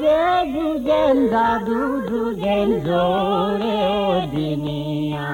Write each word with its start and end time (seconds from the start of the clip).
যে 0.00 0.22
দুজন 0.54 1.16
দাদু 1.32 1.80
দুজন 2.08 2.68
জোরে 2.86 3.78
ও 3.98 4.04
দিনিয়া 4.32 5.30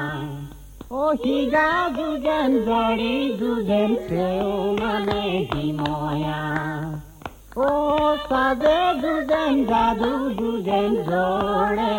ও 0.93 1.03
হিগা 1.23 1.71
দুজন 1.97 2.51
জড়ি 2.66 3.16
দুজন 3.41 3.91
সেও 4.07 4.52
মানে 4.80 5.23
হিময়া 5.49 6.43
ও 7.59 7.69
সাদে 8.29 8.80
দুজন 9.02 9.52
দাদু 9.71 10.13
দুজন 10.39 10.91
জোরে 11.09 11.97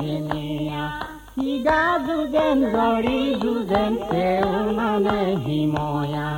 দিনিয়া 0.00 0.82
হিগা 1.36 1.82
দুজন 2.06 2.56
জড়ি 2.74 3.20
দুজন 3.42 3.92
সেও 4.08 4.52
মানে 4.78 5.20
হিময়া 5.44 6.28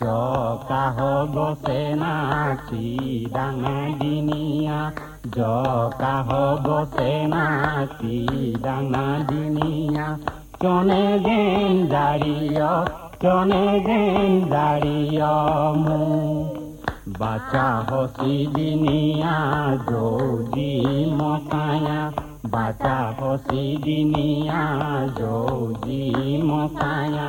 জকাহ 0.00 0.96
বসে 1.34 1.94
নাচি 1.94 3.26
ডাঙা 3.32 3.98
দিনিয়া 3.98 4.92
জকাহ 5.32 6.28
বসে 6.68 7.26
নাচি 7.26 8.26
ডাঙা 8.62 9.24
দিনিয়া 9.28 10.18
চনে 10.62 11.18
যেন 11.18 11.88
দাঁড়িয়, 11.88 12.84
চনে 13.22 13.80
যেন 13.80 14.50
দাঁড়িয় 14.50 15.26
মু। 15.74 16.00
বাচা 17.18 17.82
হসি 17.90 18.46
দিনিয়া 18.54 19.36
যদি 19.90 21.06
মতায়া। 21.14 22.19
बताहो 22.52 23.36
सिडनिया 23.46 24.62
जोगी 25.18 26.36
मोकाया 26.42 27.26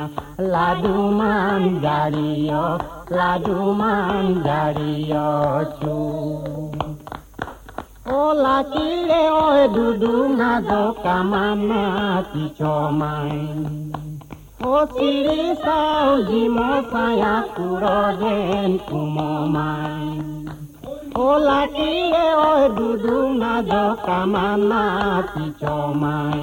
लाडु 0.54 0.94
मान 1.18 1.68
जारियो 1.84 2.62
लाडु 3.16 3.72
मान 3.80 4.34
जारियो 4.46 5.28
छु 5.78 5.96
ओला 8.16 8.56
किले 8.72 9.20
ओए 9.38 9.68
दुदु 9.74 10.12
ना 10.34 10.50
दो 10.68 10.82
कामाना 11.04 11.84
तिचो 12.32 12.74
माई 12.98 13.40
ओ 14.66 14.84
सिरी 14.96 15.54
साउजी 15.62 16.46
मोकाया 16.58 17.34
कुरो 17.56 17.96
देन 18.22 18.76
कुमो 18.90 19.30
माई 19.56 20.41
ও 21.18 21.30
দুদু 22.76 23.18
না 23.40 23.54
দোকামানা 23.70 24.84
পিছমাই 25.32 26.42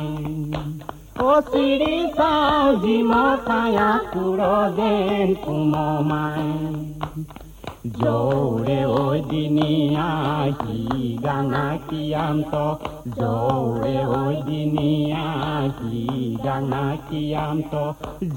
ও 1.28 1.32
সিরি 1.50 1.96
সাউজি 2.18 2.98
মশায়া 3.12 3.92
কুড়ো 4.12 4.58
দেন 4.78 5.30
কুমমাই। 5.44 6.48
জোরে 8.00 8.80
ওই 9.02 9.20
দিনিয়া 9.32 10.10
হি 10.60 10.80
গানা 11.26 11.66
কিয়ান্ত 11.88 12.54
জোরে 13.20 13.98
ওই 14.20 14.36
দিনিয়া 14.48 15.28
হি 15.78 16.04
গানা 16.46 16.86
কিয়ান্ত 17.08 17.74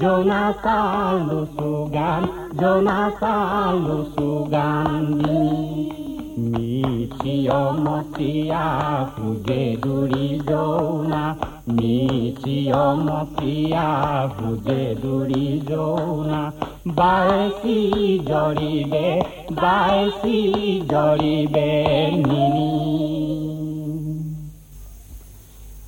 জোনা 0.00 0.42
সালু 0.62 1.40
সুগান, 1.56 2.22
জোনা 2.60 3.00
সালু 3.20 3.98
সুগান। 4.14 5.06
মিছিয় 7.12 7.72
মচিয়া 7.72 8.62
ভুজে 9.16 9.76
দূৰি 9.82 10.40
যৌনা। 10.48 11.36
মিছিয় 11.68 12.94
মচিয়া 12.94 14.28
ভুজে 14.38 14.96
দূৰি 15.02 15.60
যৌনা। 15.68 16.52
বাইশি 16.86 18.18
জৰিবে 18.18 19.22
বাইশি 19.52 20.42
জৰিবে 20.90 21.84
নিনি। 22.16 23.02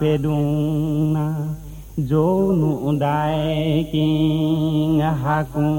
পেদুং 0.00 0.46
যৌনু 2.08 2.72
দায় 2.98 3.82
কি 3.92 4.08
হাকু। 5.22 5.70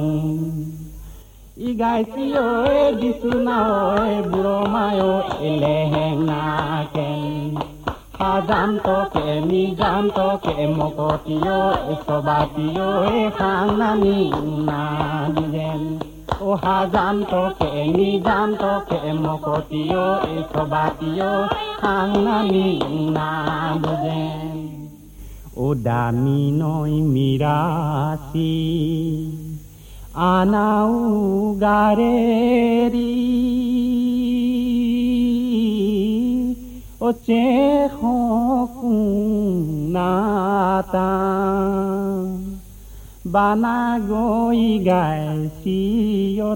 ই 1.58 1.70
গাইছিল 1.76 2.36
বিচুনা 3.02 3.58
না 4.08 4.22
বুড়ো 4.22 4.60
মায়ো 4.74 5.14
এলেহেঙাকে 5.40 7.17
Hadam 8.18 8.82
to 8.82 8.98
ke 9.14 9.46
mi 9.48 9.76
jam 9.80 10.10
to 10.10 10.28
ke 10.44 10.66
mokotio 10.78 11.58
e 11.94 11.96
sobatio 12.06 12.88
e 13.18 13.20
hanani 13.38 14.22
na 14.68 14.80
dijen 15.36 15.84
O 16.42 16.58
hazam 16.64 17.22
to 17.32 17.44
ke 17.60 17.70
mi 17.96 18.08
jam 18.26 18.58
to 18.62 18.74
ke 18.90 19.14
mokotio 19.24 20.08
e 20.34 20.38
sobatio 20.52 21.30
hanani 21.84 22.70
na 23.14 23.30
dijen 23.84 24.58
O 25.56 25.76
dami 25.76 26.50
noi 26.60 26.98
mirasi 27.14 28.58
anau 30.32 31.54
gareri 31.62 33.14
বানা 43.26 44.00
গই 44.00 44.80
গাই 44.80 45.50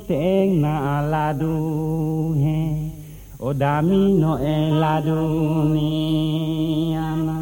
টেং 0.07 0.57
না 0.57 1.01
লাডু 1.01 1.57
হে। 2.33 2.89
ও 3.39 3.53
দামি 3.53 4.13
নয় 4.13 4.71
লাডু 4.79 5.21
নিয়ানা। 5.73 7.39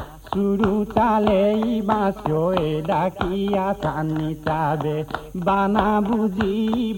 চালে 0.95 1.81
বাসিও 1.85 2.51
এ 2.51 2.81
ডাকিয়া 2.87 3.75
সানি 3.83 4.35
চাবে। 4.35 5.05
বানা 5.35 6.01
বুঝি 6.01 6.93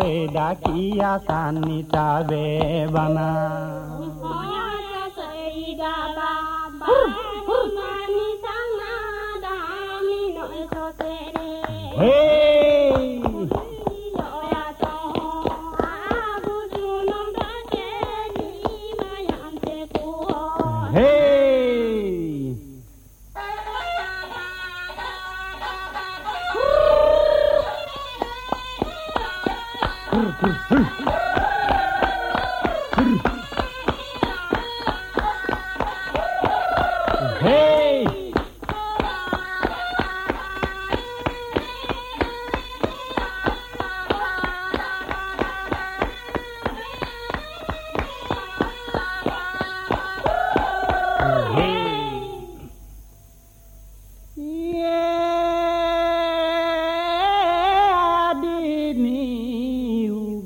এ 0.00 0.28
ডাকিয়া 0.32 1.18
সানি 1.26 1.82
চাবে। 1.92 2.86
বানা 2.92 3.28
Hey! 11.96 12.36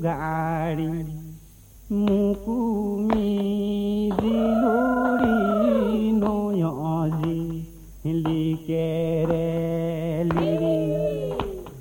গাড়ি 0.04 0.92
মুকুমি 1.90 3.30
জিলুরি 4.20 5.38
নয়জি 6.12 7.40
লিকেরে 8.24 9.50
লিরি 10.34 10.80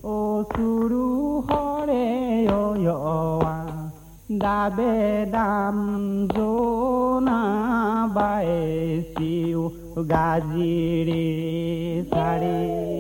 ও 0.03 0.17
সুরু 0.51 1.07
হরে 1.39 2.07
অয়ৱা 2.51 3.57
দাবে 4.39 4.97
দাম 5.31 5.77
জোনা 6.27 7.41
বায়ে 8.13 8.63
সিউ 9.11 9.63
গাজিৰে 10.09 11.25
চাৰে 12.11 12.98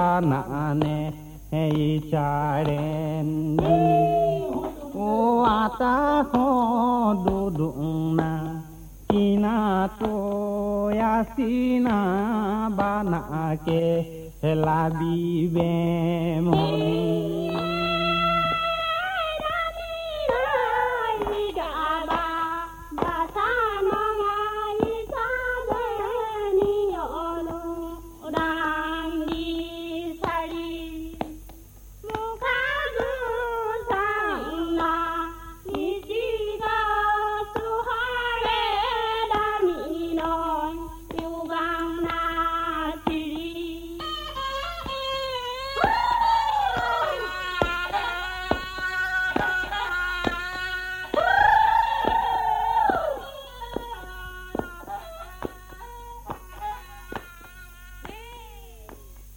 sanane 0.00 0.96
ei 1.62 1.84
charendi 2.10 3.78
o 5.08 5.10
ata 5.60 5.96
ho 6.30 6.46
duduna 7.24 8.30
kina 9.08 9.56
to 10.00 10.14
yasina 11.00 11.98
banake 12.78 13.84
labi 14.64 15.18
bemoni 15.54 17.00